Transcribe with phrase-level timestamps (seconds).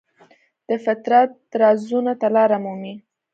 [0.67, 1.31] د فطرت
[1.61, 2.95] رازونو ته لاره مومي.